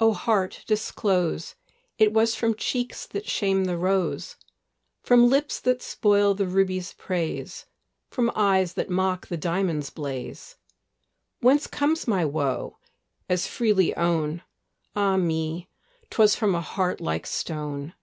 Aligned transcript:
O 0.00 0.12
heart, 0.12 0.64
disclose! 0.66 1.54
It 1.98 2.12
was 2.12 2.34
from 2.34 2.56
cheeks 2.56 3.06
that 3.06 3.28
shame 3.28 3.66
the 3.66 3.78
rose, 3.78 4.34
From 5.04 5.28
lips 5.28 5.60
that 5.60 5.82
spoil 5.82 6.34
the 6.34 6.48
ruby's 6.48 6.94
praise, 6.94 7.64
From 8.10 8.32
eyes 8.34 8.72
that 8.74 8.90
mock 8.90 9.28
the 9.28 9.36
diamond's 9.36 9.90
blaze: 9.90 10.56
Whence 11.38 11.68
comes 11.68 12.08
my 12.08 12.24
woe? 12.24 12.78
as 13.28 13.46
freely 13.46 13.94
own; 13.96 14.42
Ah 14.96 15.16
me! 15.16 15.68
'twas 16.10 16.34
from 16.34 16.56
a 16.56 16.60
heart 16.60 17.00
like 17.00 17.24
stone. 17.24 17.94